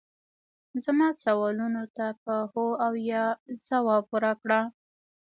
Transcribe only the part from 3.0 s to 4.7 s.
یا ځواب راکړه